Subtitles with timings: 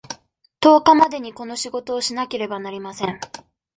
[0.61, 3.19] 十日までにこの仕事をしなければなりません。